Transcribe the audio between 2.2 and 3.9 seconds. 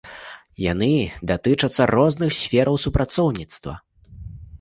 сфераў супрацоўніцтва.